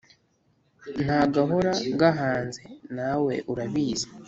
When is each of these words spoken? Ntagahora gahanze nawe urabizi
Ntagahora 1.03 1.73
gahanze 1.99 2.61
nawe 2.95 3.33
urabizi 3.51 4.07